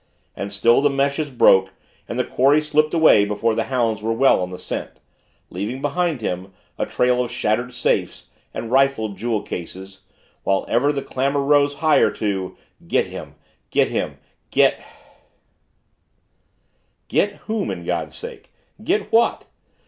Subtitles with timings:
[0.35, 1.75] And still the meshes broke
[2.09, 4.89] and the quarry slipped away before the hounds were well on the scent
[5.51, 10.01] leaving behind a trail of shattered safes and rifled jewel cases
[10.41, 13.35] while ever the clamor rose higher to "Get him
[13.69, 14.17] get him
[14.49, 14.83] get"
[17.07, 18.41] Get whom, in God's name
[18.83, 19.45] get what?